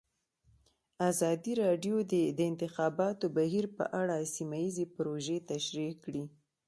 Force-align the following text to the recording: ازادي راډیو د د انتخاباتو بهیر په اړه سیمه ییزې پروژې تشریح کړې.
ازادي 1.09 1.53
راډیو 1.63 1.95
د 2.11 2.13
د 2.37 2.39
انتخاباتو 2.51 3.25
بهیر 3.37 3.65
په 3.77 3.83
اړه 4.01 4.17
سیمه 4.35 4.57
ییزې 4.63 4.85
پروژې 4.95 5.37
تشریح 5.51 5.91
کړې. 6.03 6.23